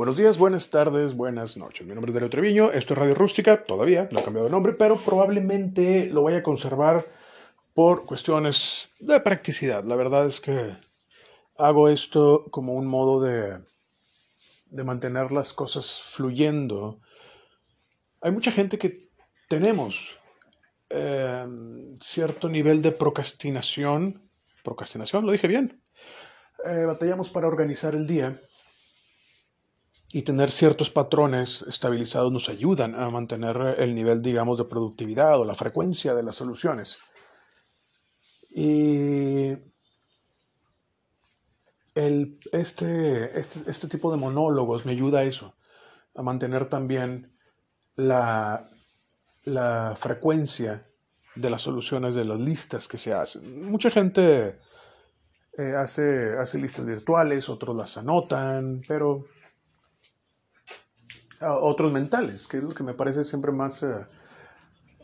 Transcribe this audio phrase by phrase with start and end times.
[0.00, 1.86] Buenos días, buenas tardes, buenas noches.
[1.86, 4.72] Mi nombre es Darío Treviño, esto es Radio Rústica, todavía no he cambiado de nombre,
[4.72, 7.04] pero probablemente lo vaya a conservar
[7.74, 9.84] por cuestiones de practicidad.
[9.84, 10.74] La verdad es que
[11.58, 13.58] hago esto como un modo de,
[14.70, 17.02] de mantener las cosas fluyendo.
[18.22, 19.10] Hay mucha gente que
[19.50, 20.18] tenemos
[20.88, 21.46] eh,
[22.00, 24.18] cierto nivel de procrastinación.
[24.64, 25.82] Procrastinación, lo dije bien.
[26.64, 28.40] Eh, batallamos para organizar el día
[30.12, 35.44] y tener ciertos patrones estabilizados nos ayudan a mantener el nivel, digamos, de productividad o
[35.44, 36.98] la frecuencia de las soluciones.
[38.50, 39.52] Y
[41.94, 45.54] este, este, este tipo de monólogos me ayuda a eso,
[46.16, 47.36] a mantener también
[47.94, 48.68] la,
[49.44, 50.88] la frecuencia
[51.36, 53.70] de las soluciones de las listas que se hacen.
[53.70, 54.58] Mucha gente
[55.56, 59.26] eh, hace, hace listas virtuales, otros las anotan, pero
[61.40, 64.06] otros mentales, que es lo que me parece siempre más, eh,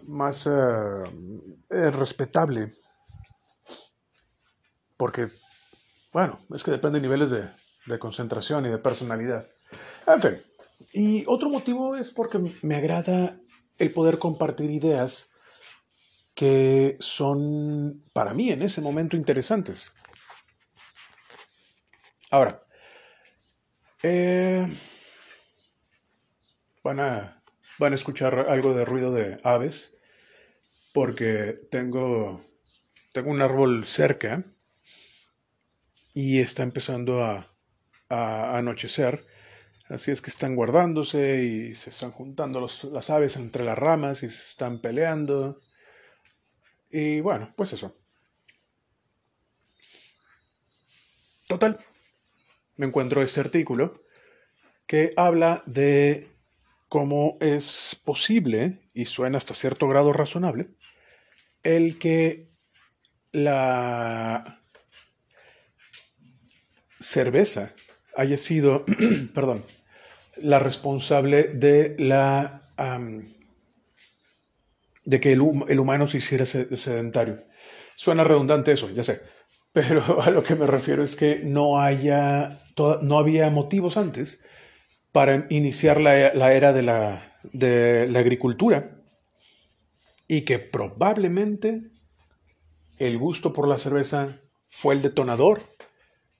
[0.02, 2.74] más eh, respetable.
[4.96, 5.28] Porque,
[6.12, 7.50] bueno, es que depende de niveles de,
[7.86, 9.46] de concentración y de personalidad.
[10.06, 10.42] En fin,
[10.92, 13.38] y otro motivo es porque me agrada
[13.78, 15.32] el poder compartir ideas
[16.34, 19.92] que son para mí en ese momento interesantes.
[22.30, 22.62] Ahora,
[24.02, 24.66] eh,
[26.86, 27.42] van a,
[27.80, 29.98] van a escuchar algo de ruido de aves
[30.92, 32.44] porque tengo,
[33.12, 34.44] tengo un árbol cerca
[36.14, 37.52] y está empezando a,
[38.08, 39.26] a anochecer.
[39.88, 44.22] Así es que están guardándose y se están juntando los, las aves entre las ramas
[44.22, 45.60] y se están peleando.
[46.90, 47.96] Y bueno, pues eso.
[51.48, 51.78] Total,
[52.76, 54.00] me encuentro este artículo
[54.86, 56.35] que habla de
[56.88, 60.68] cómo es posible, y suena hasta cierto grado razonable,
[61.62, 62.48] el que
[63.32, 64.62] la
[67.00, 67.72] cerveza
[68.16, 68.84] haya sido,
[69.34, 69.64] perdón,
[70.36, 72.62] la responsable de la
[75.04, 77.44] de que el, el, humano se hiciera sedentario.
[77.94, 79.22] Suena redundante eso, ya sé,
[79.72, 82.48] pero a lo que me refiero es que no haya,
[83.02, 84.44] no había motivos antes
[85.16, 87.32] para iniciar la, era de la,
[88.18, 89.00] agricultura
[90.28, 91.90] y que probablemente
[92.98, 95.62] el gusto por la cerveza fue el detonador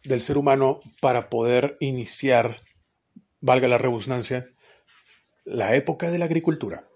[0.05, 2.57] del ser humano para poder iniciar,
[3.41, 4.51] valga la rebusnancia,
[5.47, 6.87] la época de la agricultura.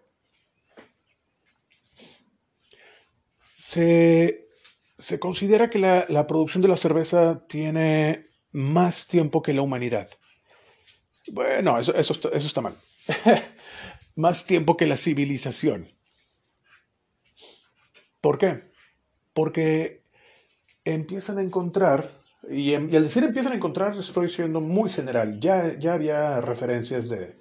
[3.57, 4.47] Se,
[5.19, 10.11] considera que la, producción de la cerveza tiene más tiempo que la humanidad.
[11.31, 12.75] Bueno, eso, eso, eso está mal.
[14.17, 15.89] Más tiempo que la civilización.
[18.21, 18.65] ¿Por qué?
[19.33, 20.03] Porque
[20.85, 22.11] empiezan a encontrar,
[22.49, 27.09] y, y, al decir empiezan a encontrar, estoy siendo muy general, ya, ya había referencias
[27.09, 27.39] de,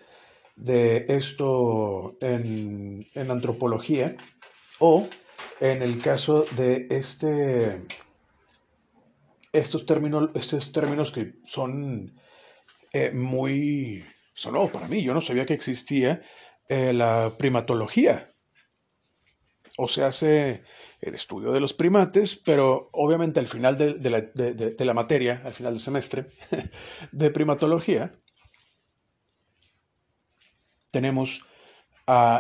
[0.56, 4.16] de esto en, en, antropología,
[4.78, 5.08] o
[5.60, 7.86] en el caso de este,
[9.52, 12.14] estos, términos, estos términos que son
[12.92, 15.04] eh, muy sonó para mí.
[15.04, 16.22] Yo no sabía que existía
[16.68, 18.34] eh, la primatología.
[19.78, 20.64] O se hace
[21.00, 23.96] el estudio de los primates, pero obviamente al final de,
[24.80, 26.26] la, materia, al final del semestre
[27.14, 28.14] de primatología,
[30.92, 31.46] tenemos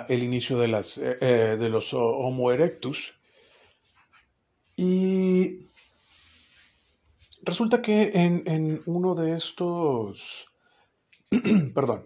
[0.09, 3.19] el inicio de, las, eh, de los Homo erectus.
[4.75, 5.68] Y
[7.41, 10.53] Resulta que en, en uno de estos,
[11.73, 12.05] perdón,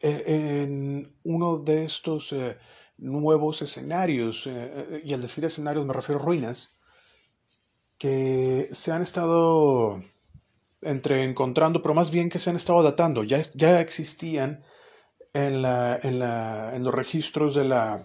[0.00, 2.56] e, en uno de estos eh,
[2.98, 6.78] nuevos escenarios, eh, eh, y al decir escenarios me refiero a ruinas,
[7.98, 10.00] que se han estado
[10.82, 14.62] entre encontrando, pero más bien que se han estado datando, ya, ya existían
[15.32, 18.04] en, la, en, la, en los registros de la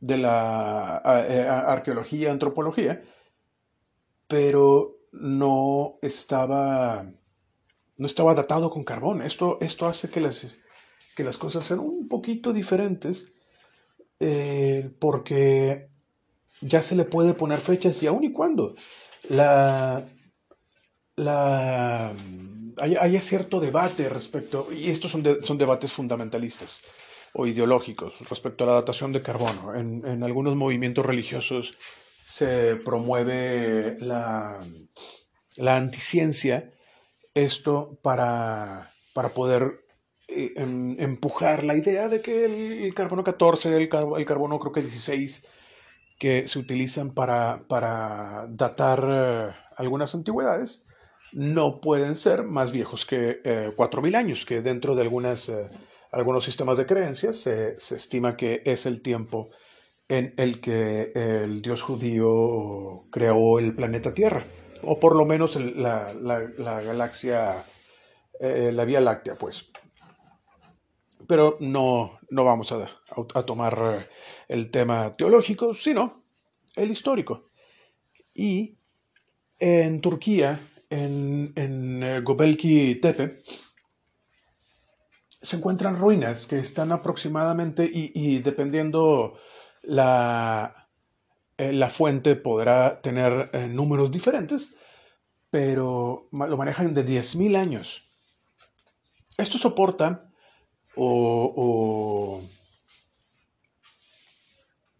[0.00, 3.02] de la eh, arqueología, antropología,
[4.26, 7.06] pero no estaba,
[7.96, 9.22] no estaba datado con carbón.
[9.22, 10.58] Esto, esto hace que las,
[11.14, 13.32] que las cosas sean un poquito diferentes
[14.20, 15.88] eh, porque
[16.60, 18.74] ya se le puede poner fechas y aún y cuando
[19.28, 20.04] la,
[21.16, 22.12] la,
[22.78, 26.82] hay, cierto debate respecto, y estos son, son debates fundamentalistas,
[27.32, 29.74] o ideológicos respecto a la datación de carbono.
[29.74, 31.76] En, en algunos movimientos religiosos
[32.26, 34.58] se promueve la,
[35.56, 36.72] la anticiencia,
[37.34, 39.84] esto para, para poder
[40.28, 44.82] eh, em, empujar la idea de que el, carbono 14, el, el, carbono creo que
[44.82, 45.46] 16,
[46.18, 50.86] que se utilizan para, para datar eh, algunas antigüedades,
[51.32, 55.50] no pueden ser más viejos que 4.000 años, que dentro de algunas
[56.12, 59.50] algunos sistemas de creencias se, estima que es el tiempo
[60.08, 64.44] en el que el dios judío creó el planeta Tierra,
[64.82, 66.12] o por lo menos la,
[66.84, 67.64] galaxia,
[68.40, 69.70] eh, la Vía Láctea, pues.
[71.28, 72.90] Pero no, no vamos a,
[73.44, 74.08] tomar
[74.48, 76.24] el tema teológico, sino
[76.74, 77.50] el histórico.
[78.34, 78.78] Y
[79.60, 80.58] en Turquía,
[80.88, 83.42] en, en eh, Gobelki Tepe,
[85.42, 89.38] se encuentran ruinas que están aproximadamente y, dependiendo
[89.82, 90.88] la,
[91.56, 94.76] eh, la, fuente podrá tener eh, números diferentes,
[95.50, 98.04] pero lo manejan de 10.000 años.
[99.38, 100.30] Esto soporta
[100.96, 102.42] o, o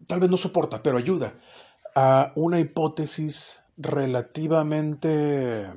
[0.07, 1.35] tal vez no soporta, pero ayuda
[1.93, 5.69] a una hipótesis relativamente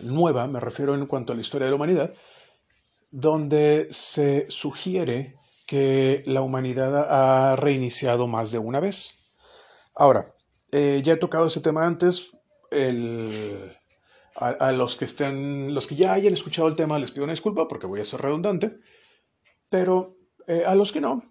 [0.00, 2.12] nueva, me refiero en cuanto a la historia de la humanidad,
[3.14, 5.36] donde se sugiere
[5.68, 9.14] que la humanidad ha reiniciado más de una vez.
[9.94, 10.34] Ahora,
[10.72, 12.36] eh, ya he tocado ese tema antes.
[14.34, 17.68] a, los que estén, los que ya hayan escuchado el tema, les pido una disculpa
[17.68, 18.78] porque voy a ser redundante.
[19.68, 20.16] Pero
[20.48, 21.22] eh, a los que no,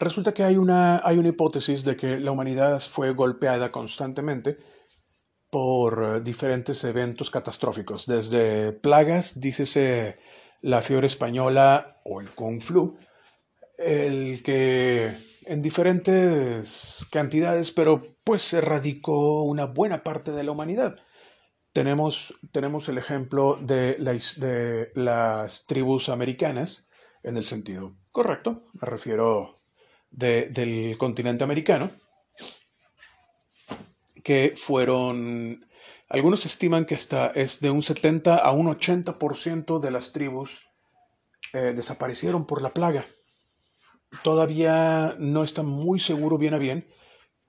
[0.00, 4.56] resulta que hay una, hay una hipótesis de que la humanidad fue golpeada constantemente
[5.50, 10.18] por eh, diferentes eventos catastróficos, desde plagas, dícese
[10.62, 12.98] la fiebre española o el Kung Flu,
[13.78, 15.12] el que
[15.46, 20.96] en diferentes cantidades, pero pues erradicó una buena parte de la humanidad.
[21.72, 23.94] Tenemos, tenemos el ejemplo de,
[24.36, 26.88] de las tribus americanas,
[27.22, 29.56] en el sentido correcto, me refiero
[30.10, 31.90] del continente americano,
[34.22, 35.66] que fueron,
[36.08, 40.66] algunos estiman que hasta es de un 70 a un 80% de las tribus
[41.52, 43.06] eh, desaparecieron por la plaga.
[44.22, 46.88] Todavía no está muy seguro bien a bien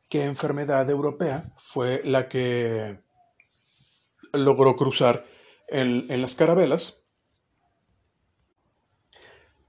[0.10, 3.00] qué enfermedad europea fue la que
[4.34, 5.26] logró cruzar
[5.68, 7.02] en, en las carabelas,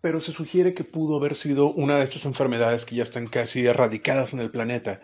[0.03, 3.65] pero se sugiere que pudo haber sido una de estas enfermedades que ya están casi
[3.67, 5.01] erradicadas en el planeta.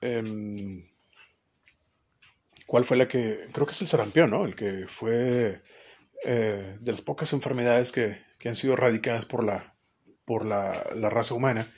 [0.00, 0.86] Em,
[2.66, 3.46] ¿Cuál fue la que.?
[3.52, 4.44] Creo que es el sarampión, ¿no?
[4.44, 5.62] El que fue
[6.24, 9.74] eh, de las pocas enfermedades que, han sido erradicadas por la,
[10.24, 10.72] por la,
[11.10, 11.72] raza humana.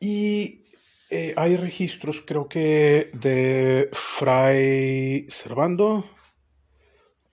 [0.00, 0.64] Y
[1.10, 6.04] eh, hay registros, creo que de Fray Servando,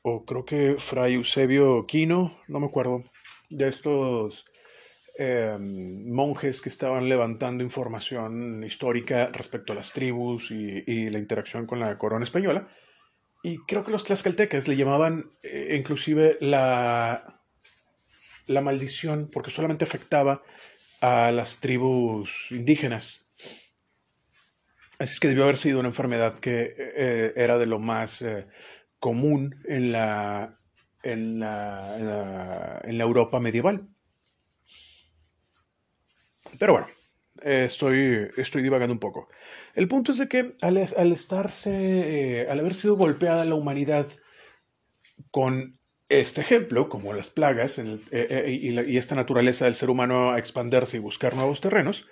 [0.04, 3.04] o creo que Fray Eusebio Quino, no me acuerdo,
[3.50, 4.46] de estos
[5.20, 11.80] Em, monjes que estaban levantando información histórica respecto a las tribus y, la interacción con
[11.80, 12.68] la corona española.
[13.42, 17.42] Y creo que los tlaxcaltecas le llamaban eh, inclusive la,
[18.46, 20.44] la maldición porque solamente afectaba
[21.02, 23.28] a las tribus indígenas.
[25.00, 28.46] Así es que debió haber sido una enfermedad que eh, era de lo más eh,
[29.00, 30.60] común en la,
[31.02, 33.90] en la, en la Europa medieval.
[36.58, 36.88] Pero bueno,
[37.44, 39.30] estoy, estoy divagando un poco.
[39.74, 41.72] El punto es de que al, estarse,
[42.42, 44.08] eh, al haber sido golpeada la humanidad
[45.32, 50.40] con este ejemplo, como las plagas eh, eh, y, esta naturaleza del ser humano a
[50.40, 52.08] expandirse y buscar nuevos terrenos,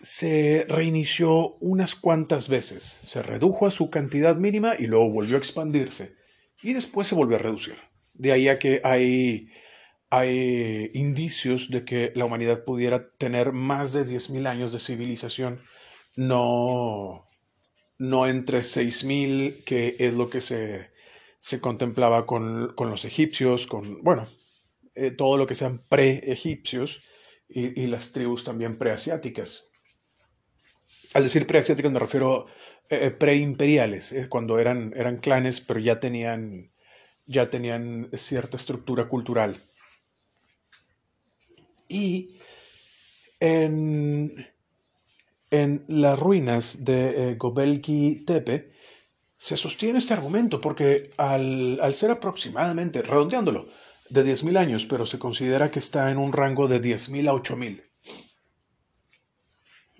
[0.00, 5.38] se reinició unas cuantas veces, se redujo a su cantidad mínima y luego volvió a
[5.38, 6.14] expandirse
[6.62, 7.76] y después se volvió a reducir.
[8.12, 9.50] De ahí a que hay
[10.16, 15.60] hay indicios de que la humanidad pudiera tener más de 10.000 años de civilización,
[16.14, 17.26] no,
[17.98, 20.90] no entre 6.000, que es lo que se,
[21.60, 24.28] contemplaba con, los egipcios, con, bueno,
[24.94, 27.02] eh, todo lo que sean pre-egipcios
[27.48, 29.66] y, las tribus también preasiáticas.
[31.12, 32.46] Al decir preasiáticas me refiero
[32.88, 36.72] eh, eh preimperiales, eh, cuando eran, eran clanes, pero ya tenían,
[37.26, 39.60] ya tenían cierta estructura cultural.
[41.94, 42.40] Y
[43.38, 44.48] en,
[45.86, 48.72] las ruinas de eh, Gobelki Tepe
[49.36, 53.68] se sostiene este argumento porque al, ser aproximadamente, redondeándolo,
[54.10, 57.84] de 10.000 años, pero se considera que está en un rango de 10.000 a 8.000.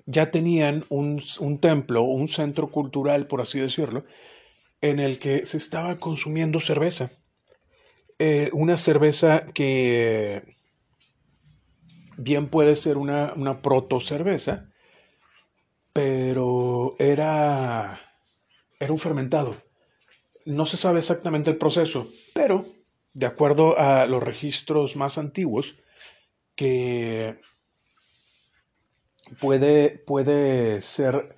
[0.07, 4.05] ya tenían un, un templo, un centro cultural, por así decirlo,
[4.81, 7.13] en el que se estaba consumiendo cerveza.
[8.19, 10.54] Eh, una cerveza que
[12.17, 14.71] bien puede ser una, una proto cerveza,
[15.93, 18.01] pero era,
[18.81, 19.57] era un fermentado.
[20.47, 22.67] No se sabe exactamente el proceso, pero
[23.15, 25.77] de acuerdo a los registros más antiguos,
[26.57, 27.41] que
[29.41, 31.37] puede, puede ser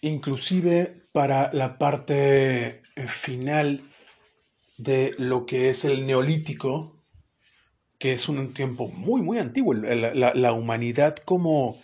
[0.00, 3.82] inclusive para la parte final
[4.76, 6.97] de lo que es el neolítico,
[7.98, 9.74] que es un tiempo muy, muy antiguo.
[9.74, 11.80] La, humanidad como,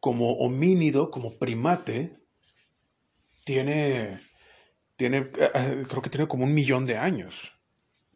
[0.00, 2.16] como homínido, como primate,
[3.44, 4.20] tiene,
[4.96, 7.52] tiene, eh, eh, creo que tiene como un millón de años.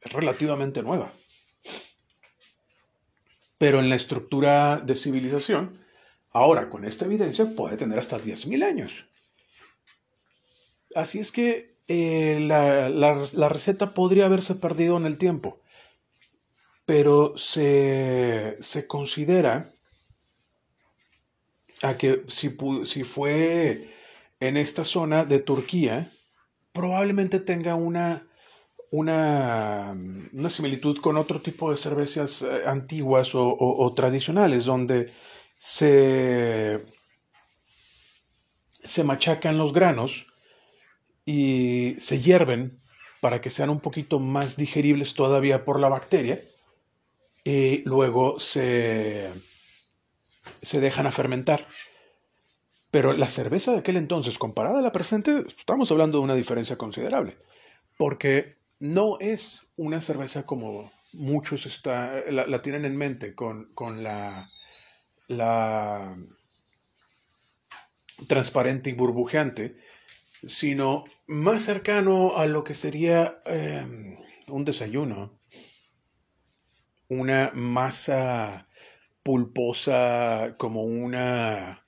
[0.01, 1.13] Es relativamente nueva.
[3.59, 5.79] Pero en la estructura de civilización,
[6.31, 9.07] ahora con esta evidencia puede tener hasta 10.000 años.
[10.95, 15.61] Así es que eh, la, receta podría haberse perdido en el tiempo,
[16.87, 19.73] pero se, considera
[21.83, 23.93] a que si, si fue
[24.39, 26.11] en esta zona de Turquía,
[26.73, 28.29] probablemente tenga una,
[28.93, 29.97] una,
[30.33, 35.13] una, similitud con otro tipo de cervezas eh, antiguas o, tradicionales, donde
[35.59, 36.87] se,
[38.69, 40.29] se machacan los granos
[41.25, 42.81] y se hierven
[43.21, 46.41] para que sean un poquito más digeribles todavía por la bacteria
[47.47, 49.31] y luego se,
[50.63, 51.65] se dejan a fermentar.
[52.91, 56.77] Pero la cerveza de aquel entonces, comparada a la presente, estamos hablando de una diferencia
[56.77, 57.37] considerable,
[57.97, 64.51] porque no es una cerveza como muchos está, la, tienen en mente con, con la,
[65.29, 66.17] la
[68.27, 69.77] transparente y burbujeante,
[70.45, 74.17] sino más cercano a lo que sería em,
[74.49, 75.39] un desayuno,
[77.09, 78.69] una masa
[79.23, 81.87] pulposa como una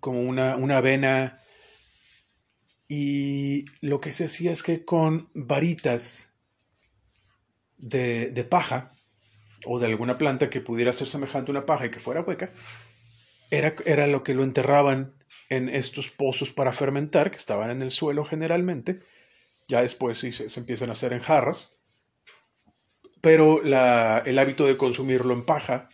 [0.00, 1.38] como una, una avena
[2.88, 6.32] y lo que se hacía es que con varitas
[7.76, 8.92] de, de, paja
[9.64, 12.50] o de alguna planta que pudiera ser semejante a una paja y que fuera hueca,
[13.50, 15.14] era, era lo que lo enterraban
[15.48, 19.00] en estos pozos para fermentar, que estaban en el suelo generalmente.
[19.68, 21.76] Ya después se, empiezan a hacer en jarras.
[23.20, 25.88] Pero el hábito de consumirlo en paja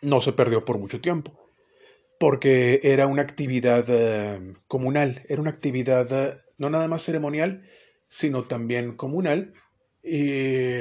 [0.00, 1.50] no se perdió por mucho tiempo.
[2.18, 7.68] Porque era una actividad eh, comunal, era una actividad eh, no nada más ceremonial,
[8.08, 9.52] sino también comunal.
[10.02, 10.80] Y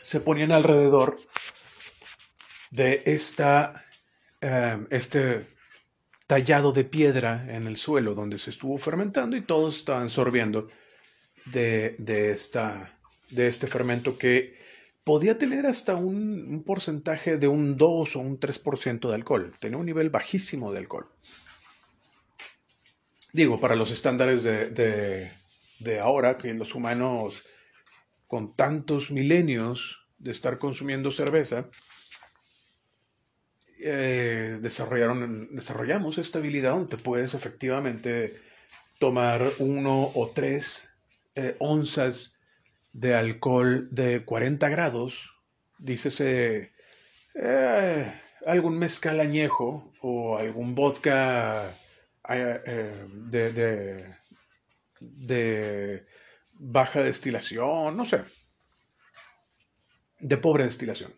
[0.00, 1.18] se ponían alrededor
[2.70, 3.86] de esta
[4.40, 5.46] Em, este
[6.26, 10.68] tallado de piedra en el suelo donde se estuvo fermentando y todos estaban sorbiendo
[11.46, 11.96] de,
[12.30, 12.95] esta,
[13.30, 14.56] de este fermento que
[15.04, 19.54] podía tener hasta un, porcentaje de un 2 o un 3% de alcohol.
[19.60, 21.08] Tenía un nivel bajísimo de alcohol.
[23.32, 25.30] Digo, para los estándares de,
[25.78, 27.44] de ahora, que los humanos
[28.26, 31.68] con tantos milenios de estar consumiendo cerveza,
[33.78, 38.40] eh, desarrollaron, desarrollamos esta habilidad donde puedes efectivamente
[38.98, 40.90] tomar uno o tres
[41.34, 42.35] eh, onzas
[42.96, 45.34] de alcohol de 40 grados,
[45.78, 46.72] dícese
[47.34, 48.12] eh,
[48.46, 51.70] algún mezcal añejo o algún vodka
[52.28, 54.14] de, de,
[55.00, 56.06] de
[56.52, 58.22] baja destilación, no sé,
[60.20, 61.12] de pobre destilación.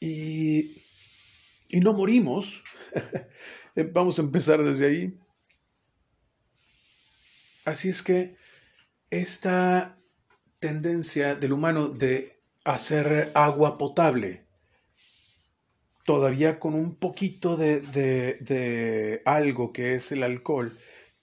[0.00, 0.84] Y
[1.68, 2.62] y no morimos.
[3.92, 5.18] Vamos a empezar desde ahí.
[7.64, 8.36] Así es que
[9.10, 9.98] esta
[10.58, 14.44] tendencia del humano de hacer agua potable,
[16.04, 20.76] todavía con un poquito de, de, algo que es el alcohol,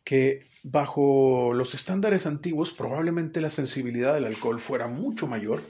[0.04, 5.62] que bajo los estándares antiguos probablemente la sensibilidad del alcohol fuera mucho mayor.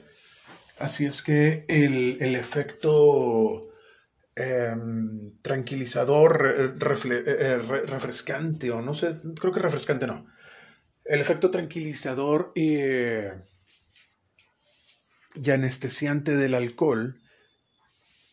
[0.80, 3.70] Así es que el, el efecto
[4.38, 10.26] Em, tranquilizador, eh, eh, refrescante, o no sé, creo que refrescante no.
[11.06, 12.76] El efecto tranquilizador y,
[15.36, 17.22] y anestesiante del alcohol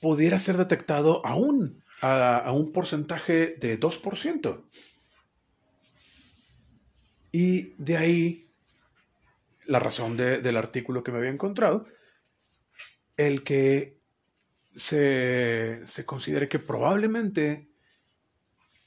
[0.01, 4.65] pudiera ser detectado aún a, un porcentaje de 2%.
[7.31, 8.51] Y de ahí
[9.67, 11.87] la razón del artículo que me había encontrado,
[13.17, 14.01] el que
[14.75, 17.69] se, se considere que probablemente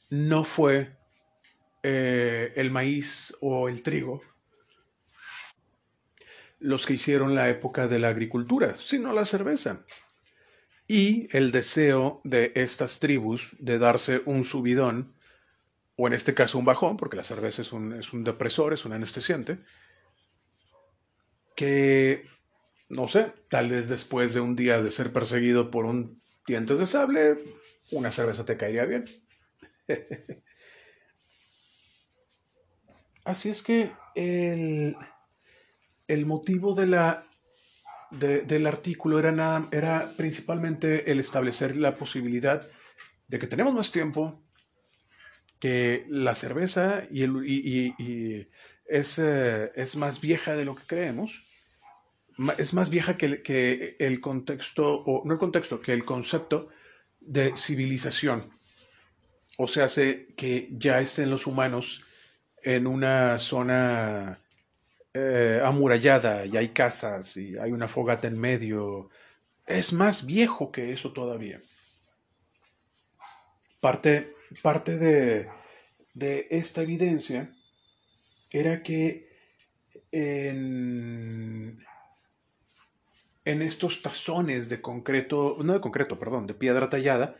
[0.09, 0.97] no fue
[1.83, 4.21] eh, el maíz o el trigo
[6.65, 9.85] los que hicieron la época de la agricultura, sino la cerveza.
[10.87, 15.13] Y el deseo de estas tribus de darse un subidón,
[15.95, 18.83] o en este caso un bajón, porque la cerveza es un, es un depresor, es
[18.83, 19.59] un anestesiante,
[21.55, 22.25] que,
[22.89, 26.87] no sé, tal vez después de un día de ser perseguido por un dientes de
[26.87, 27.37] sable,
[27.91, 29.05] una cerveza te caería bien.
[33.23, 34.95] Así es que el,
[36.07, 37.23] el motivo de la,
[38.11, 42.67] del artículo era, nada, era principalmente el establecer la posibilidad
[43.27, 44.41] de que tenemos más tiempo,
[45.59, 48.47] que la cerveza y, el,
[48.85, 51.43] es, eh, es, más vieja de lo que creemos,
[52.57, 56.69] es más vieja que, que el contexto, o no el contexto, que el concepto
[57.19, 58.51] de civilización.
[59.57, 62.03] O sea, hace que ya estén los humanos
[62.61, 64.39] en una zona
[65.17, 69.09] eh, amurallada y hay casas y hay una fogata en medio.
[69.65, 71.61] Es más viejo que eso todavía.
[73.81, 74.31] Parte,
[74.61, 75.47] parte de,
[76.13, 77.49] de esta evidencia
[78.51, 79.29] era que
[80.11, 81.85] en,
[83.45, 87.37] en estos tazones de concreto, no de concreto, perdón, de piedra tallada,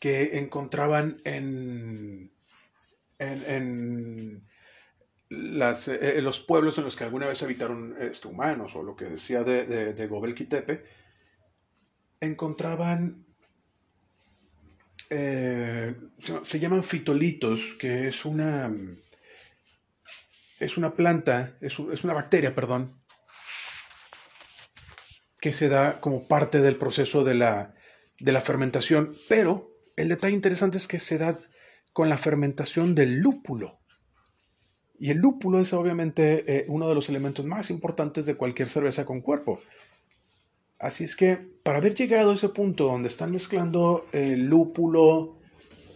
[0.00, 2.32] que encontraban en,
[3.18, 4.48] en,
[5.28, 9.06] las, eh, los pueblos en los que alguna vez habitaron este, humanos, o lo que
[9.06, 10.84] decía de, de, de
[12.20, 13.26] encontraban,
[15.10, 15.94] eh,
[16.42, 18.72] se llaman fitolitos, que es una,
[20.60, 23.00] es una planta, es, es una bacteria, perdón,
[25.40, 27.74] que se da como parte del proceso de la,
[28.18, 31.38] de la fermentación, pero el detalle interesante es que se da
[31.92, 33.83] con la fermentación del lúpulo.
[34.98, 39.04] Y el lúpulo es obviamente eh, uno de los elementos más importantes de cualquier cerveza
[39.04, 39.60] con cuerpo.
[40.78, 45.36] Así es que para haber llegado a ese punto donde están mezclando el lúpulo,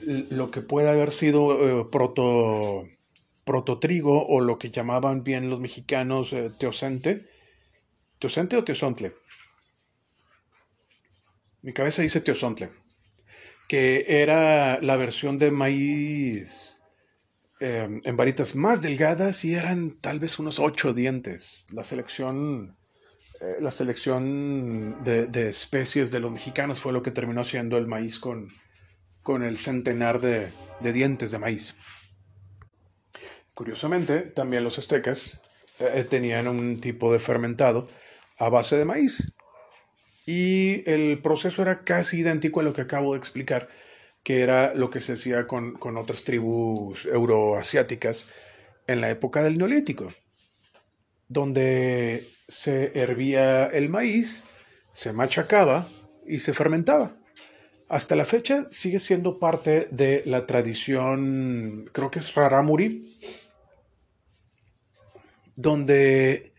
[0.02, 2.88] lo que puede haber sido eh, proto,
[3.44, 7.26] prototrigo o lo que llamaban bien los mexicanos eh, teocente,
[8.18, 9.12] teocente o teosontle.
[11.62, 12.70] Mi cabeza dice teosontle
[13.68, 16.77] que era la versión de maíz
[17.60, 21.66] em, en varitas más delgadas y eran tal vez unos ocho dientes.
[21.72, 22.76] La selección,
[23.40, 28.18] eh, la selección de, especies de los mexicanos fue lo que terminó siendo el maíz
[28.18, 28.48] con,
[29.22, 30.48] con el centenar de,
[30.80, 31.74] dientes de maíz.
[33.54, 35.40] Curiosamente, también los aztecas
[35.80, 37.88] eh, tenían un tipo de fermentado
[38.38, 39.32] a base de maíz,
[40.28, 43.66] y el proceso era casi idéntico a lo que acabo de explicar,
[44.22, 48.26] que era lo que se hacía con, otras tribus euroasiáticas
[48.87, 50.12] en la época del Neolítico,
[51.28, 54.44] donde se hervía el maíz,
[54.92, 55.87] se machacaba
[56.26, 57.16] y se fermentaba.
[57.88, 63.16] Hasta la fecha sigue siendo parte de la tradición, creo que es Raramuri,
[65.57, 66.52] donde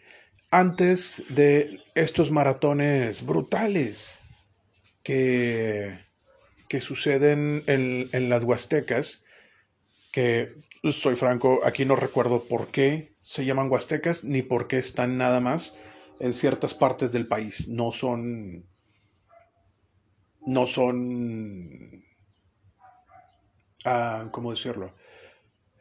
[0.52, 4.20] antes de estos maratones brutales
[5.04, 6.00] que,
[6.70, 9.26] que suceden en, las Huastecas,
[10.12, 10.54] que
[10.84, 15.42] soy franco, aquí no recuerdo por qué se llaman Huastecas ni por qué están nada
[15.42, 15.78] más
[16.20, 17.68] en ciertas partes del país.
[17.68, 18.66] No son.
[20.46, 22.06] No son.
[23.84, 24.94] Ah, ¿Cómo decirlo?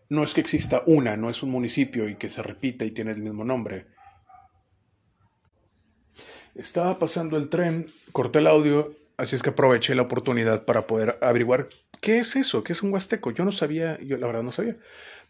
[0.09, 3.13] No es que exista una, no es un municipio y que se repita y tiene
[3.13, 3.87] el mismo nombre
[6.59, 11.19] estaba pasando el tren, corté el audio, así es que aproveché la oportunidad para poder
[11.21, 11.69] averiguar
[12.01, 13.31] qué es eso, qué es un huasteco.
[13.33, 14.77] Yo no sabía, yo la verdad no sabía.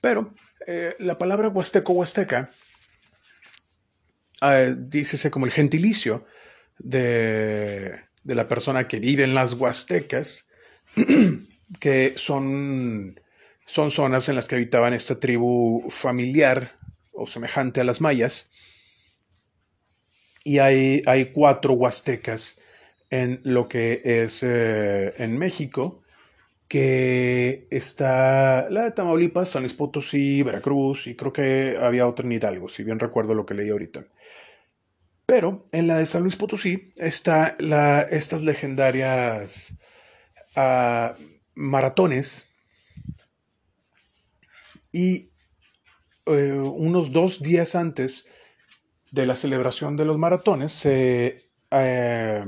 [0.00, 0.34] Pero
[0.66, 2.50] eh, la palabra huasteco huasteca
[4.42, 6.24] eh, dícese como el gentilicio
[6.78, 10.48] de, de la persona que vive en las huastecas,
[11.80, 13.20] que son,
[13.66, 16.78] son zonas en las que habitaban esta tribu familiar
[17.12, 18.50] o semejante a las mayas
[20.44, 22.58] y hay, hay cuatro huastecas
[23.10, 26.02] en lo que es eh, en México,
[26.68, 32.32] que está la de Tamaulipas, San Luis Potosí, Veracruz, y creo que había otra en
[32.32, 34.06] Hidalgo, si bien recuerdo lo que leí ahorita.
[35.24, 39.78] Pero en la de San Luis Potosí está la, estas legendarias
[40.56, 41.14] ah,
[41.54, 42.48] maratones
[44.92, 45.30] y
[46.26, 48.26] eh, unos dos días antes
[49.10, 52.44] de la celebración de los maratones se, eh,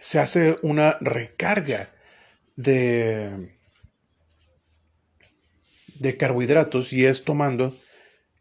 [0.00, 1.90] se hace una recarga
[2.56, 3.56] de,
[5.98, 7.76] de carbohidratos y es tomando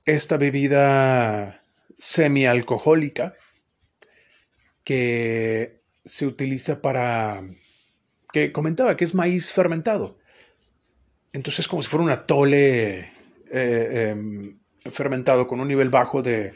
[0.05, 1.61] esta bebida
[1.97, 3.35] semialcohólica
[4.83, 7.43] que se utiliza para,
[8.31, 10.17] que comentaba que es maíz fermentado.
[11.33, 13.11] Entonces es como si fuera un atole
[13.51, 16.53] eh, em, fermentado con un nivel bajo de,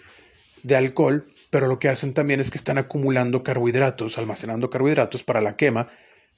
[0.64, 5.42] de alcohol, pero lo que hacen también es que están acumulando carbohidratos, almacenando carbohidratos para
[5.42, 5.92] la quema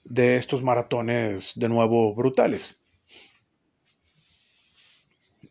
[0.04, 2.82] de estos maratones de nuevo brutales.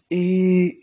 [0.09, 0.81] Y,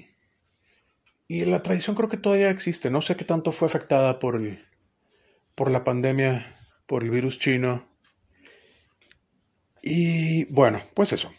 [1.27, 2.89] y la tradición creo que todavía existe.
[2.89, 4.65] No sé qué tanto fue afectada por, el,
[5.55, 6.55] por la pandemia,
[6.87, 7.85] por el virus chino.
[9.83, 11.31] Y bueno, pues eso.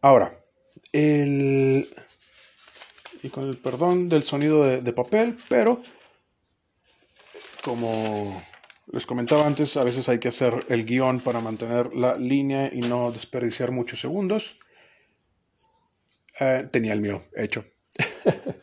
[0.00, 0.44] Ahora,
[0.92, 1.88] el
[3.22, 5.80] y con el perdón del sonido de, papel, pero
[7.62, 8.42] como
[8.92, 12.80] les comentaba antes, a veces hay que hacer el guion para mantener la línea y
[12.80, 14.58] no desperdiciar muchos segundos.
[16.40, 17.64] Eh, tenía el mío hecho.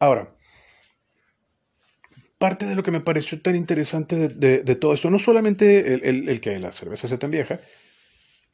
[0.00, 0.34] Ahora,
[2.38, 6.40] parte de lo que me pareció tan interesante de, todo esto, no solamente el, el,
[6.40, 7.60] que la cerveza se tan vieja,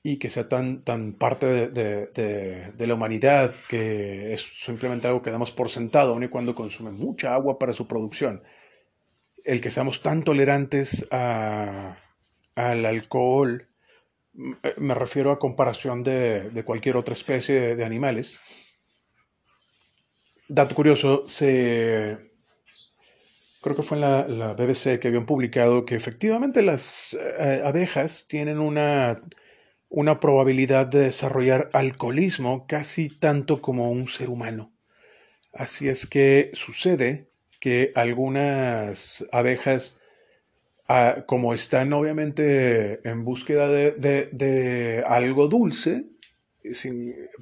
[0.02, 5.50] y que sea tan, tan parte de, la humanidad que es simplemente algo que damos
[5.50, 8.42] por sentado, aun cuando consume mucha agua para su producción.
[9.44, 11.96] El que seamos tan tolerantes al
[12.56, 13.68] alcohol,
[14.32, 18.38] me refiero a comparación de, cualquier otra especie de, animales.
[20.48, 22.30] Dato curioso, se,
[23.60, 28.26] creo que fue en la, la, BBC que habían publicado que efectivamente las eh, abejas
[28.28, 29.20] tienen una
[29.88, 34.72] una probabilidad de desarrollar alcoholismo casi tanto como un ser humano.
[35.52, 39.98] Así es que sucede que algunas abejas,
[40.88, 46.04] ah, como están obviamente en búsqueda de, algo dulce,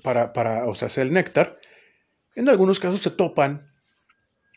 [0.03, 1.57] para, o sea, el néctar,
[2.37, 3.67] en algunos casos se topan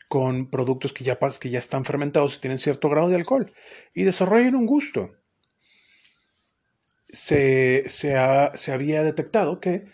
[0.08, 3.52] con productos que ya, que ya están fermentados y tienen cierto grado de alcohol
[3.94, 5.12] y desarrollan un gusto
[7.12, 9.86] se, se, había detectado que,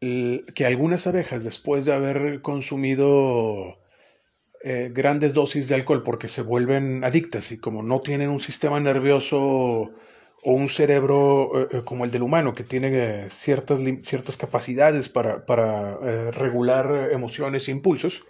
[0.00, 3.78] que, algunas abejas, después de haber consumido
[4.62, 8.80] eh, grandes dosis de alcohol, porque se vuelven adictas y como no tienen un sistema
[8.80, 15.08] nervioso o un cerebro eh, eh, como el del humano, que tiene ciertas, ciertas capacidades
[15.08, 18.24] para, para regular emociones e impulsos,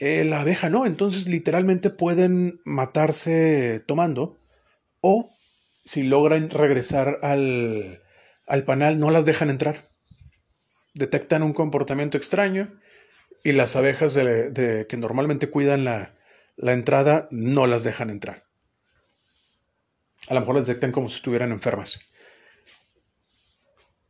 [0.00, 4.36] la abeja no, entonces literalmente pueden matarse tomando
[5.00, 5.30] o
[5.84, 8.02] si logran regresar al,
[8.66, 9.88] panal, no las dejan entrar.
[10.94, 12.78] Detectan un comportamiento extraño
[13.42, 16.14] y las abejas de, que normalmente cuidan la,
[16.56, 18.44] entrada no las dejan entrar.
[20.28, 22.00] A lo mejor las detectan como si estuvieran enfermas.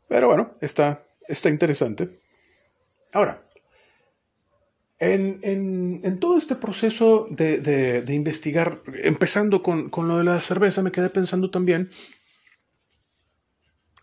[0.09, 2.21] Pero bueno, está, está interesante.
[3.15, 3.43] Ahora,
[5.03, 11.51] en, todo este proceso de, investigar, empezando con, lo de la cerveza, me quedé pensando
[11.51, 11.91] también,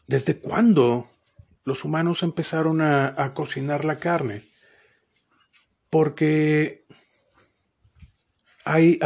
[0.08, 1.08] ¿desde cuándo
[1.64, 4.42] los humanos empezaron a, cocinar la carne?
[5.90, 6.86] Porque
[8.66, 8.98] hay,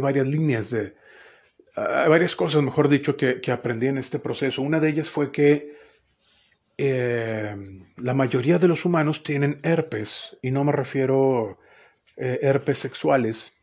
[0.00, 0.94] varias líneas de...
[1.74, 4.62] Hay varias cosas, mejor dicho, que aprendí en este proceso.
[4.62, 5.79] Una de ellas fue que
[6.82, 7.54] eh,
[7.98, 11.58] la mayoría de los humanos tienen herpes, y no me refiero
[12.16, 13.54] eh, herpes sexuales,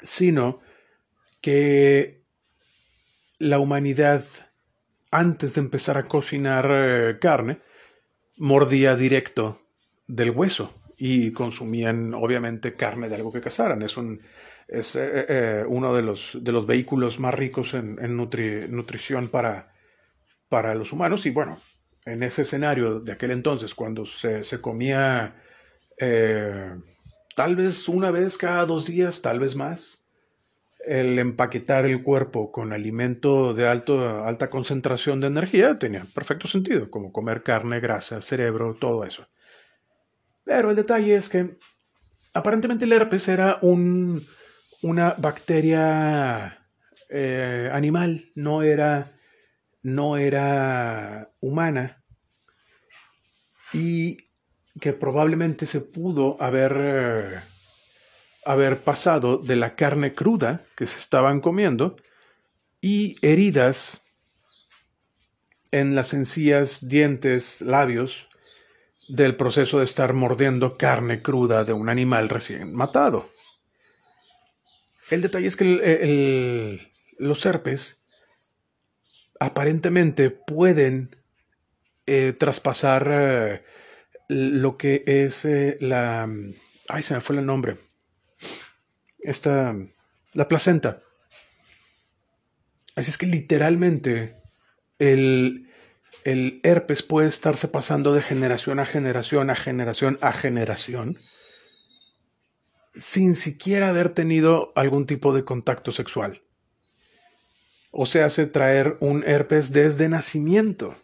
[0.00, 0.60] sino
[1.40, 2.22] que
[3.40, 4.24] la humanidad,
[5.10, 7.58] antes de empezar a cocinar eh, carne,
[8.36, 9.60] mordía directo
[10.06, 13.82] del hueso y consumían obviamente carne de algo que cazaran.
[13.82, 14.20] Es, un,
[14.68, 14.96] es
[15.66, 19.73] uno de los, de los vehículos más ricos en, nutrición para,
[20.54, 21.26] para los humanos.
[21.26, 21.58] Y bueno,
[22.04, 25.34] en ese escenario de aquel entonces, cuando se, comía
[25.98, 26.70] eh,
[27.34, 30.04] tal vez una vez cada dos días, tal vez más,
[30.86, 36.88] el empaquetar el cuerpo con alimento de alto, alta concentración de energía tenía perfecto sentido,
[36.88, 39.26] como comer carne, grasa, cerebro, todo eso.
[40.44, 41.56] Pero el detalle es que
[42.32, 44.24] aparentemente el herpes era un,
[44.82, 46.60] una bacteria
[47.10, 49.14] eh, animal, no era
[49.84, 52.02] no era humana
[53.72, 54.30] y
[54.80, 57.40] que probablemente se pudo haber, eh,
[58.44, 61.96] haber pasado de la carne cruda que se estaban comiendo
[62.80, 64.00] y heridas
[65.70, 68.28] en las encías, dientes, labios
[69.08, 73.28] del proceso de estar mordiendo carne cruda de un animal recién matado.
[75.10, 78.03] El detalle es que los herpes
[79.40, 81.16] aparentemente pueden
[82.06, 83.62] eh, traspasar eh,
[84.28, 86.28] lo que es eh, la...
[86.88, 87.76] Ay, se me fue el nombre.
[89.20, 89.74] Esta...
[90.32, 91.00] La placenta.
[92.96, 94.36] Así es que literalmente
[94.98, 95.70] el,
[96.24, 101.18] el herpes puede estarse pasando de generación a generación a generación a generación
[102.96, 106.42] sin siquiera haber tenido algún tipo de contacto sexual.
[107.96, 110.96] O se hace traer un herpes desde nacimiento.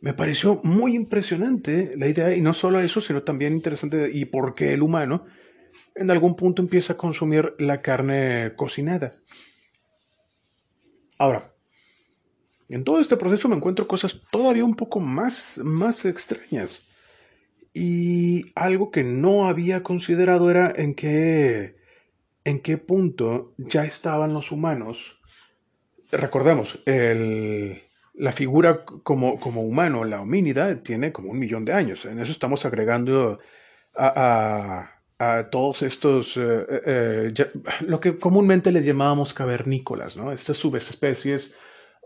[0.00, 4.54] Me pareció muy impresionante la idea, y no solo eso, sino también interesante, y por
[4.54, 5.26] qué el humano
[5.94, 9.14] en algún punto empieza a consumir la carne cocinada.
[11.18, 11.54] Ahora,
[12.68, 16.88] en todo este proceso me encuentro cosas todavía un poco más, más extrañas.
[17.72, 21.77] Y algo que no había considerado era en qué,
[22.48, 25.20] en qué punto ya estaban los humanos.
[26.10, 32.06] Recordemos, la figura como, humano, la homínida, tiene como un millón de años.
[32.06, 33.38] En eso estamos agregando
[33.94, 34.94] a,
[35.50, 36.40] todos estos, eh,
[36.86, 40.32] eh, eh, lo que comúnmente les llamábamos cavernícolas, ¿no?
[40.32, 41.54] Estas subespecies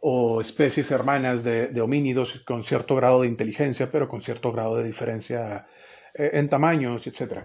[0.01, 4.85] o especies hermanas de, homínidos con cierto grado de inteligencia, pero con cierto grado de
[4.85, 5.69] diferencia
[6.15, 7.45] en tamaños, etc.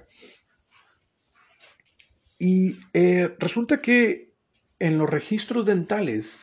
[2.40, 4.34] Y eh, resulta que
[4.80, 6.40] en los registros dentales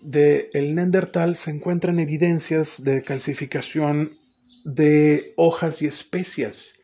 [0.00, 4.18] del el Neandertal se encuentran evidencias de calcificación
[4.64, 6.80] de hojas y especias.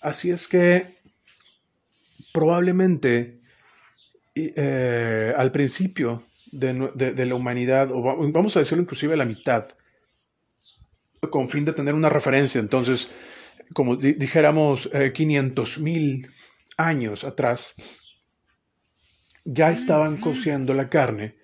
[0.00, 0.86] Así es que
[2.32, 3.40] probablemente
[4.34, 9.68] eh, al principio de, la humanidad, o vamos a decirlo inclusive la mitad,
[11.30, 12.60] con fin de tener una referencia.
[12.60, 13.10] Entonces,
[13.72, 16.30] como dijéramos, 500 eh, mil
[16.78, 17.74] años atrás,
[19.44, 21.36] ya estaban cociendo la carne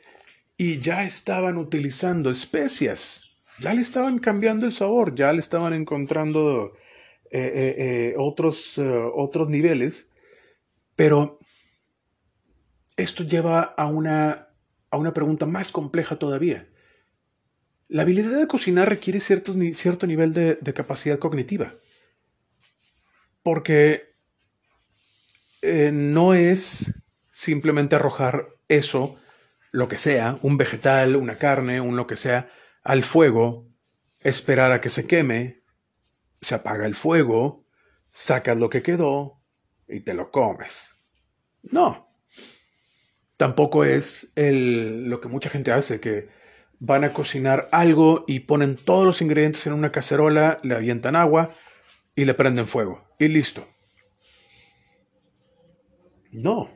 [0.56, 6.72] y ya estaban utilizando especias, ya le estaban cambiando el sabor, ya le estaban encontrando
[7.30, 10.10] eh, eh, otros, otros niveles,
[10.96, 11.38] pero
[12.96, 14.44] esto lleva a una
[14.94, 16.68] a una pregunta más compleja todavía.
[17.88, 21.74] La habilidad de cocinar requiere cierto nivel de, capacidad cognitiva.
[23.42, 24.13] Porque
[25.66, 29.16] eh, no es simplemente arrojar eso,
[29.70, 32.50] lo que sea, un vegetal, una carne, un lo que sea,
[32.82, 33.66] al fuego,
[34.20, 35.62] esperar a que se queme,
[36.42, 37.64] se apaga el fuego,
[38.10, 39.40] sacas lo que quedó
[39.88, 40.96] y te lo comes.
[41.62, 42.08] No.
[43.38, 46.28] Tampoco es el, lo que mucha gente hace, que
[46.78, 51.54] van a cocinar algo y ponen todos los ingredientes en una cacerola, le avientan agua
[52.14, 53.02] y le prenden fuego.
[53.18, 53.66] Y listo.
[56.34, 56.70] No.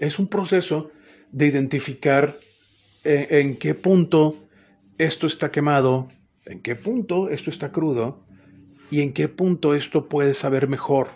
[0.00, 0.90] Es un proceso
[1.30, 2.36] de identificar
[3.04, 4.36] en, en qué punto
[4.98, 6.08] esto está quemado,
[6.46, 8.26] en qué punto esto está crudo
[8.90, 11.08] y en qué punto esto puede saber mejor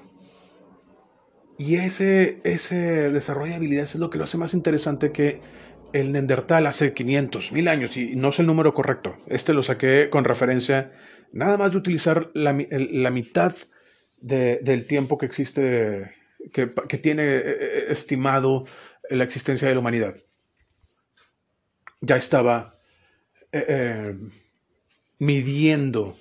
[1.60, 2.76] y ese, ese
[3.10, 5.40] desarrollo de habilidades es lo que lo hace más interesante que
[5.92, 9.18] el Neandertal hace 500, 1000 años, y no es el número correcto.
[9.26, 10.90] Este lo saqué con referencia
[11.32, 13.54] nada más de utilizar la, mitad
[14.22, 16.10] del tiempo que existe,
[16.52, 16.66] que,
[16.98, 18.64] tiene eh, eh, estimado
[19.08, 20.16] la existencia de la humanidad.
[22.00, 22.78] Ya estaba
[23.52, 24.16] eh,
[25.18, 26.16] midiendo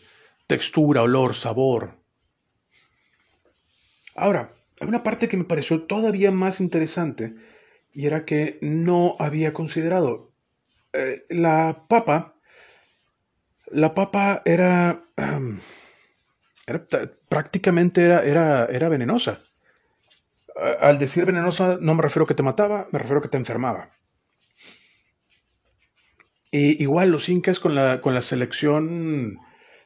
[0.48, 1.98] textura, olor, sabor.
[4.16, 7.36] Ahora, hay una parte que me pareció todavía más interesante
[7.94, 10.34] y era que no había considerado.
[11.30, 12.36] La papa,
[13.68, 15.06] la papa era,
[17.30, 19.40] prácticamente era, era, era venenosa.
[20.80, 23.38] Al decir venenosa no me refiero a que te mataba, me refiero a que te
[23.38, 23.92] enfermaba.
[26.52, 29.38] Y igual los incas con la, con la selección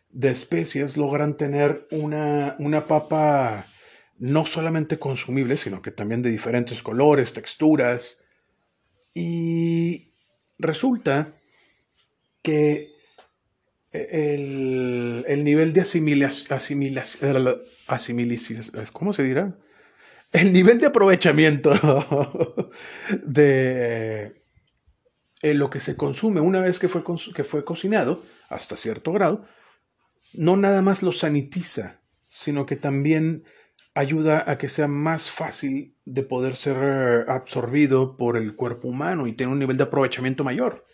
[0.09, 3.65] de especies logran tener una, una papa
[4.17, 8.19] no solamente consumibles, sino que también de diferentes colores, texturas.
[9.13, 10.13] Y
[10.57, 11.33] resulta
[12.41, 12.93] que
[13.91, 16.59] el, nivel de asimilación,
[18.91, 19.55] ¿cómo se dirá?
[20.33, 21.71] El nivel de aprovechamiento
[23.23, 24.43] de
[25.43, 27.03] lo que se consume una vez que fue,
[27.35, 29.45] que fue cocinado, hasta cierto grado,
[30.33, 33.43] no nada más lo sanitiza, sino que también
[33.93, 39.27] ayuda a que sea más fácil de poder ser eh, absorbido por el cuerpo humano
[39.27, 40.87] y tener un nivel de aprovechamiento mayor.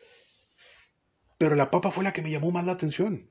[1.37, 3.29] Pero la papa fue la que me llamó más la atención.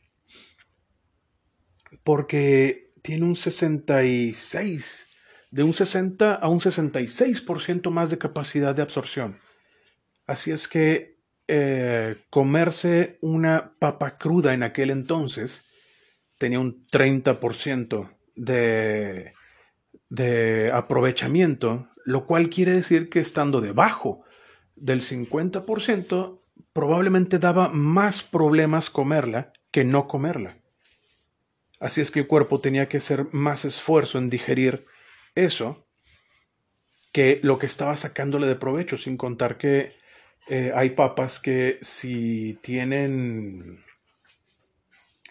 [2.03, 5.08] Porque tiene un 66%
[5.50, 9.38] de un 60 a un 66% más de capacidad de absorción.
[10.26, 15.64] Así es que eh, comerse una papa cruda en aquel entonces
[16.37, 19.32] tenía un 30% de,
[20.11, 24.24] de aprovechamiento, lo cual quiere decir que estando debajo
[24.76, 26.40] del 50%,
[26.72, 30.58] probablemente daba más problemas comerla que no comerla.
[31.80, 34.84] Así es que el cuerpo tenía que hacer más esfuerzo en digerir
[35.44, 35.87] eso
[37.12, 39.96] que lo que estaba sacándole de provecho, sin contar que
[40.48, 43.85] eh, hay papas que si tienen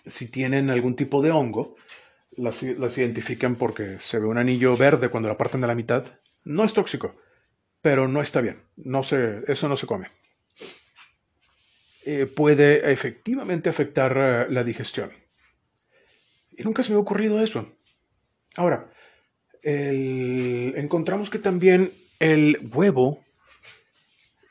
[0.06, 1.76] si tienen algún tipo de hongo,
[2.38, 6.06] las, identifican porque se ve un anillo verde cuando la parten de la mitad.
[6.43, 7.15] No es tóxico,
[7.82, 8.63] pero no está bien.
[8.78, 10.10] No se, eso no se come.
[12.06, 15.12] Eh, puede efectivamente afectar eh, la digestión.
[16.52, 17.76] Y nunca se me ha ocurrido eso.
[18.56, 18.89] Ahora,
[19.67, 23.23] encontramos que también el huevo,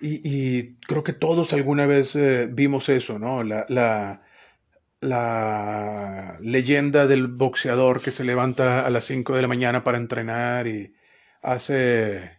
[0.01, 3.43] y, creo que todos alguna vez eh, vimos eso, ¿no?
[3.43, 3.67] La,
[5.01, 10.67] la, leyenda del boxeador que se levanta a las 5 de la mañana para entrenar
[10.67, 10.95] y
[11.43, 12.33] hace,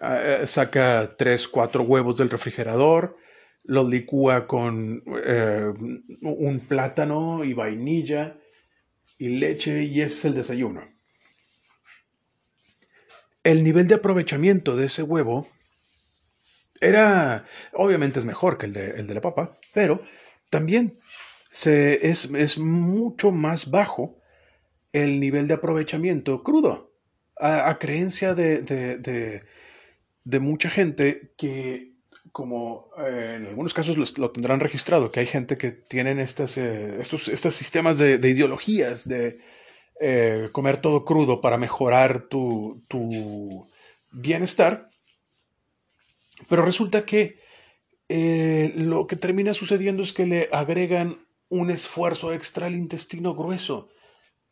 [0.00, 3.16] eh, saca 3, 4 huevos del refrigerador,
[3.64, 5.72] los licúa con eh,
[6.22, 8.38] un plátano y vainilla
[9.18, 10.91] y leche y ese es el desayuno.
[13.44, 15.48] El nivel de aprovechamiento de ese huevo
[16.80, 20.02] era, obviamente es mejor que el de, el de la papa, pero
[20.50, 20.94] también
[21.50, 24.18] se, es, es, mucho más bajo
[24.92, 26.92] el nivel de aprovechamiento crudo,
[27.38, 29.42] a, creencia de, de,
[30.24, 31.92] de, mucha gente que
[32.30, 36.96] como eh, en algunos casos lo, tendrán registrado, que hay gente que tienen estas, eh,
[36.98, 39.40] estos, estos, sistemas de, ideologías de
[40.02, 43.68] eh, comer todo crudo para mejorar tu, tu
[44.10, 44.90] bienestar,
[46.48, 47.40] pero resulta que
[48.76, 51.16] lo que termina sucediendo es que le agregan
[51.48, 53.88] un esfuerzo extra al intestino grueso,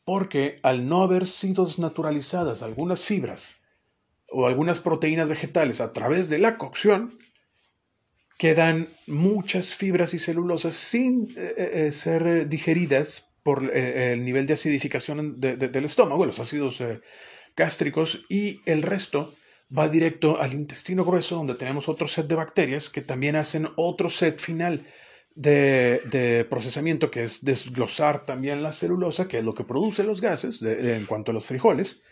[0.05, 3.57] porque al no haber sido desnaturalizadas algunas fibras
[4.29, 7.19] o algunas proteínas vegetales a través de la cocción,
[8.37, 14.55] quedan muchas fibras y celulosas sin eh, eh, eh, ser digeridas por el nivel de
[14.55, 16.83] acidificación del estómago, los ácidos
[17.57, 19.35] gástricos, y el resto
[19.77, 24.11] va directo al intestino grueso, donde tenemos otro set de bacterias que también hacen otro
[24.11, 24.87] set final
[25.35, 30.61] de, procesamiento, que es desglosar también la celulosa, que es lo que produce los gases
[30.63, 32.03] en cuanto a los frijoles,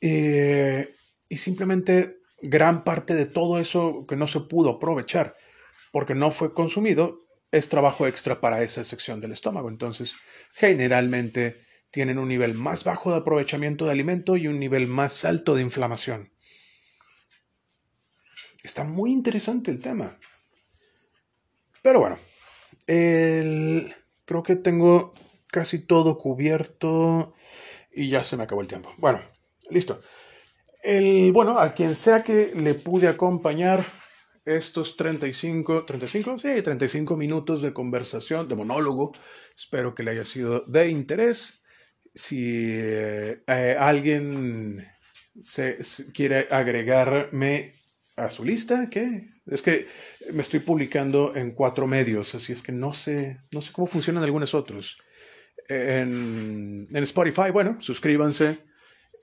[0.00, 5.34] y simplemente gran parte de todo eso que no se pudo aprovechar
[5.94, 7.23] porque no fue consumido
[7.54, 9.68] es trabajo extra para esa sección del estómago.
[9.68, 10.16] Entonces,
[10.52, 11.56] generalmente
[11.92, 15.62] tienen un nivel más bajo de aprovechamiento de alimento y un nivel más alto de
[15.62, 16.32] inflamación.
[18.64, 20.18] Está muy interesante el tema.
[21.80, 22.18] Pero bueno,
[22.86, 25.14] creo que tengo
[25.46, 27.34] casi todo cubierto
[27.92, 28.92] y ya se me acabó el tiempo.
[28.98, 29.20] Bueno,
[29.70, 30.00] listo.
[30.82, 33.84] El, bueno, a quien sea que le pude acompañar
[34.44, 39.12] estos 35, 35, sí, 35 minutos de conversación, de monólogo,
[39.56, 41.62] espero que le haya sido de interés.
[42.14, 43.42] Si eh,
[43.78, 44.86] alguien
[45.40, 45.78] se,
[46.12, 47.72] quiere agregarme
[48.16, 49.28] a su lista, ¿qué?
[49.46, 49.88] Es que
[50.32, 54.22] me estoy publicando en cuatro medios, así es que no sé, no sé cómo funcionan
[54.22, 54.98] algunos otros.
[55.68, 58.58] En, en Spotify, bueno, suscríbanse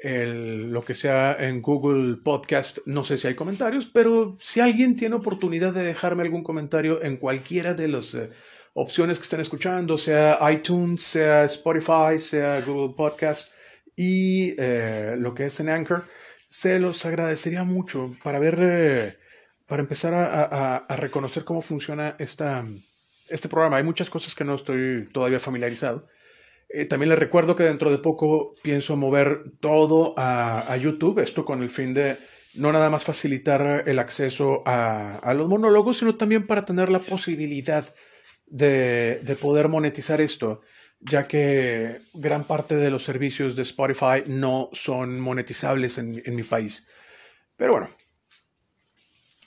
[0.04, 5.16] lo que sea en Google Podcast, no sé si hay comentarios, pero si alguien tiene
[5.16, 8.30] oportunidad de dejarme algún comentario en cualquiera de las eh,
[8.74, 13.54] opciones que estén escuchando, sea iTunes, sea Spotify, sea Google Podcast
[13.96, 16.06] y eh, lo que es en Anchor,
[16.50, 19.18] se los agradecería mucho para ver, eh,
[19.68, 22.66] para empezar a, reconocer cómo funciona esta,
[23.30, 23.78] este programa.
[23.78, 26.08] Hay muchas cosas que no estoy todavía familiarizado.
[26.74, 31.62] Eh, también les recuerdo que dentro de poco pienso mover todo a, YouTube, esto con
[31.62, 32.18] el fin de
[32.54, 37.94] no nada más facilitar el acceso a, los monólogos, sino también para tener la posibilidad
[38.46, 40.62] de, poder monetizar esto,
[41.00, 46.88] ya que gran parte de los servicios de Spotify no son monetizables en, mi país.
[47.58, 47.90] Pero bueno,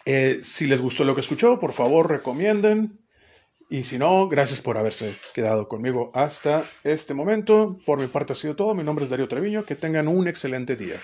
[0.05, 3.04] eh, si les gustó lo que escuchó, por favor recomienden,
[3.69, 7.79] y si no, gracias por haberse quedado conmigo hasta este momento.
[7.85, 8.75] Por mi parte ha sido todo.
[8.75, 9.65] Mi nombre es Darío Treviño.
[9.65, 10.97] Que tengan un excelente día.